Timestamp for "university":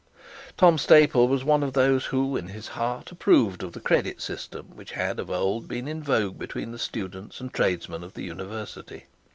8.23-9.05